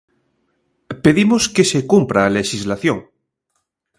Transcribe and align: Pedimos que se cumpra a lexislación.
Pedimos 1.03 1.43
que 1.55 1.63
se 1.71 1.79
cumpra 1.91 2.19
a 2.23 2.33
lexislación. 2.37 2.97